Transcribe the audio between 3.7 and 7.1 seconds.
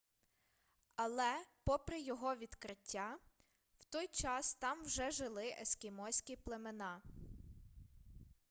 в той час там вже жили ескімоські племена